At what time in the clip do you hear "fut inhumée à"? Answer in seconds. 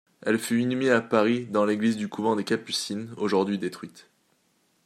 0.39-0.99